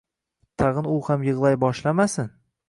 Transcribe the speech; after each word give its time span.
Tag`in 0.61 0.89
u 0.93 0.95
ham 1.09 1.27
yig`lay 1.27 1.59
boshlamasin 1.65 2.35